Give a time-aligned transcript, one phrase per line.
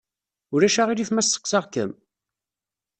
[0.53, 1.91] Ulac aɣilif ma sseqsaɣ-kem?